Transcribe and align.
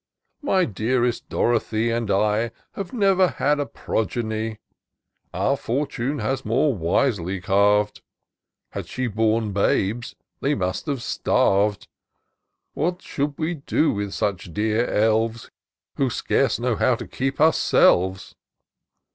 My 0.41 0.65
dearest 0.65 1.29
Dorothy 1.29 1.91
and 1.91 2.09
I 2.09 2.49
Have 2.71 2.91
never 2.91 3.27
had 3.27 3.59
a 3.59 3.67
progeny: 3.67 4.57
Our 5.31 5.55
fortune 5.55 6.17
has 6.17 6.43
more 6.43 6.73
wisely 6.73 7.39
carv'd: 7.39 8.01
Had 8.71 8.87
she 8.87 9.05
borne 9.05 9.53
babes 9.53 10.15
they 10.39 10.55
must 10.55 10.87
have 10.87 11.03
starv'd: 11.03 11.87
What 12.73 13.03
should 13.03 13.37
we 13.37 13.53
do 13.53 13.91
with 13.93 14.15
such 14.15 14.51
dear 14.51 14.87
elves. 14.89 15.51
Who 15.97 16.09
scarce 16.09 16.57
know 16.57 16.77
how 16.77 16.95
to 16.95 17.07
keep 17.07 17.39
ourselves 17.39 18.33